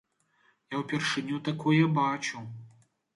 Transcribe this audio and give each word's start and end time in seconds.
Я 0.75 0.79
ўпершыню 0.79 1.37
такое 1.49 1.77
бачу. 1.99 2.41